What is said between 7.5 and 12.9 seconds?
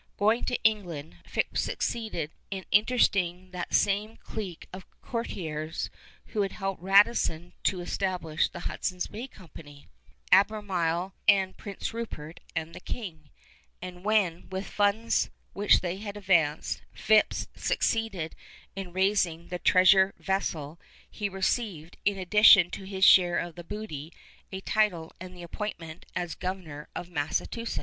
to establish the Hudson's Bay Company, Albemarle and Prince Rupert and the